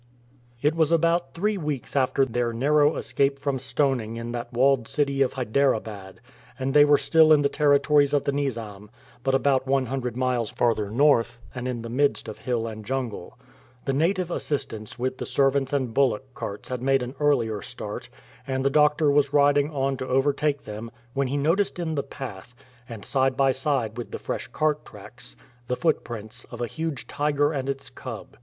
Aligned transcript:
It 0.63 0.73
was 0.73 0.91
about 0.91 1.35
three 1.35 1.59
weeks 1.59 1.95
after 1.95 2.25
their 2.25 2.51
narrow 2.51 2.95
escape 2.95 3.37
from 3.37 3.59
stoning 3.59 4.15
in 4.17 4.31
that 4.31 4.51
walled 4.51 4.87
city 4.87 5.21
of 5.21 5.33
Hyderabad, 5.33 6.21
and 6.57 6.73
they 6.73 6.83
were 6.83 6.97
still 6.97 7.31
in 7.31 7.43
the 7.43 7.49
territories 7.49 8.11
of 8.11 8.23
the 8.23 8.31
Nizam, 8.31 8.89
but 9.21 9.35
about 9.35 9.67
one 9.67 9.85
hundred 9.85 10.17
miles 10.17 10.49
farther 10.49 10.89
north 10.89 11.39
and 11.53 11.67
in 11.67 11.83
the 11.83 11.87
midst 11.89 12.27
of 12.27 12.39
hill 12.39 12.65
and 12.65 12.83
jungle. 12.83 13.37
The 13.85 13.93
native 13.93 14.31
assistants 14.31 14.97
with 14.97 15.19
the 15.19 15.25
servants 15.27 15.71
and 15.71 15.93
bullock 15.93 16.33
carts 16.33 16.69
had 16.69 16.81
made 16.81 17.03
an 17.03 17.13
earlier 17.19 17.61
start, 17.61 18.09
and 18.47 18.65
the 18.65 18.71
doctor 18.71 19.11
was 19.11 19.33
riding 19.33 19.69
on 19.69 19.97
to 19.97 20.07
overtake 20.07 20.63
them 20.63 20.89
when 21.13 21.27
he 21.27 21.37
noticed 21.37 21.77
in 21.77 21.93
the 21.93 22.01
path, 22.01 22.55
and 22.89 23.05
side 23.05 23.37
by 23.37 23.51
side 23.51 23.99
with 23.99 24.09
the 24.09 24.17
fresh 24.17 24.47
cart 24.47 24.83
tracks, 24.83 25.35
the 25.67 25.75
footprints 25.77 26.43
of 26.49 26.59
a 26.59 26.65
huge 26.65 27.05
tiger 27.05 27.53
and 27.53 27.69
its 27.69 27.91
cub. 27.91 28.35